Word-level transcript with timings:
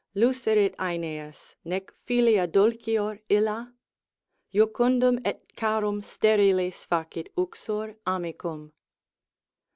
Luserit 0.15 0.73
Aeneas, 0.79 1.55
nec 1.63 1.93
filia 2.07 2.47
dulcior 2.47 3.19
illa? 3.29 3.71
Jucundum 4.51 5.21
et 5.23 5.43
charum 5.55 6.01
sterilis 6.01 6.83
facit 6.87 7.29
uxor 7.37 7.95
amicum. 8.07 8.71